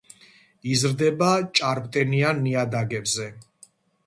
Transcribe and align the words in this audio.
იზრდება 0.75 1.27
ჭარბტენიან 1.59 2.41
ნიადაგებზე. 2.47 3.29